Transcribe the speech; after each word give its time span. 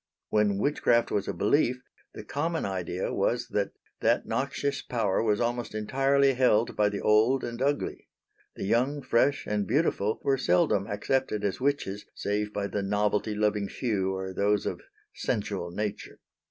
When 0.29 0.57
witchcraft 0.57 1.11
was 1.11 1.27
a 1.27 1.33
belief, 1.33 1.79
the 2.15 2.23
common 2.23 2.65
idea 2.65 3.13
was 3.13 3.49
that 3.49 3.73
that 3.99 4.25
noxious 4.25 4.81
power 4.81 5.21
was 5.21 5.39
almost 5.39 5.75
entirely 5.75 6.33
held 6.33 6.75
by 6.75 6.89
the 6.89 6.99
old 7.01 7.43
and 7.43 7.61
ugly. 7.61 8.07
The 8.55 8.63
young, 8.65 9.03
fresh, 9.03 9.45
and 9.45 9.67
beautiful, 9.67 10.19
were 10.23 10.39
seldom 10.39 10.87
accepted 10.87 11.43
as 11.43 11.61
witches 11.61 12.07
save 12.15 12.51
by 12.51 12.65
the 12.65 12.81
novelty 12.81 13.35
loving 13.35 13.67
few 13.69 14.11
or 14.15 14.33
those 14.33 14.65
of 14.65 14.81
sensual 15.13 15.69
nature. 15.69 16.17